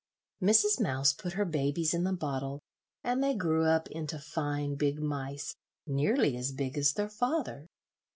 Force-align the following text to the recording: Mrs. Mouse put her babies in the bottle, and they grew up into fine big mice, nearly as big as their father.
Mrs. 0.41 0.79
Mouse 0.81 1.13
put 1.13 1.33
her 1.33 1.45
babies 1.45 1.93
in 1.93 2.05
the 2.05 2.11
bottle, 2.11 2.59
and 3.03 3.23
they 3.23 3.35
grew 3.35 3.65
up 3.67 3.87
into 3.91 4.17
fine 4.17 4.73
big 4.73 4.99
mice, 4.99 5.55
nearly 5.85 6.35
as 6.35 6.51
big 6.51 6.75
as 6.75 6.93
their 6.93 7.07
father. 7.07 7.67